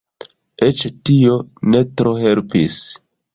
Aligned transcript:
Eĉ 0.67 0.79
tio 1.09 1.35
ne 1.75 1.83
tro 2.01 2.15
helpis. 2.25 2.81